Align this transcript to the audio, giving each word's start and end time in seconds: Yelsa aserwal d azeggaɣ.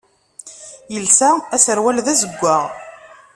Yelsa 0.93 1.29
aserwal 1.55 1.97
d 2.05 2.07
azeggaɣ. 2.13 2.65